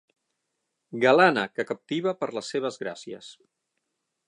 Galana, 1.03 1.43
que 1.59 1.67
captiva 1.73 2.15
per 2.23 2.31
les 2.39 2.51
seves 2.55 2.83
gràcies. 2.85 3.31